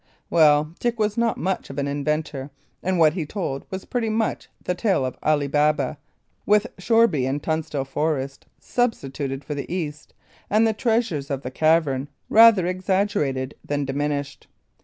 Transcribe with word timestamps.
Well, 0.31 0.73
Dick 0.79 0.97
was 0.99 1.15
not 1.15 1.37
much 1.37 1.69
of 1.69 1.77
an 1.77 1.87
inventor, 1.87 2.49
and 2.81 2.97
what 2.97 3.13
he 3.13 3.23
told 3.23 3.67
was 3.69 3.85
pretty 3.85 4.09
much 4.09 4.49
the 4.63 4.73
tale 4.73 5.05
of 5.05 5.15
Ali 5.21 5.45
Baba, 5.45 5.99
with 6.43 6.65
Shoreby 6.79 7.27
and 7.27 7.43
Tunstall 7.43 7.85
Forest 7.85 8.47
substituted 8.59 9.45
for 9.45 9.53
the 9.53 9.71
East, 9.71 10.15
and 10.49 10.65
the 10.65 10.73
treasures 10.73 11.29
of 11.29 11.43
the 11.43 11.51
cavern 11.51 12.07
rather 12.29 12.65
exaggerated 12.65 13.53
than 13.63 13.85
diminished. 13.85 14.47